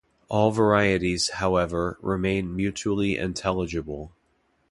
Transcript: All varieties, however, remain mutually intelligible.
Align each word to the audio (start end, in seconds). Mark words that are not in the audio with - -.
All 0.29 0.49
varieties, 0.49 1.29
however, 1.29 1.99
remain 2.01 2.55
mutually 2.55 3.17
intelligible. 3.17 4.15